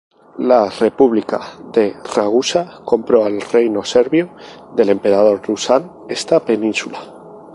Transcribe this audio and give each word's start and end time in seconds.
La 0.49 0.67
República 0.71 1.39
de 1.71 1.93
Ragusa 2.15 2.81
compró 2.83 3.23
al 3.23 3.39
Reino 3.39 3.83
Serbio 3.83 4.31
del 4.75 4.89
emperador 4.89 5.43
Dušan 5.45 5.91
esta 6.09 6.43
península. 6.43 6.97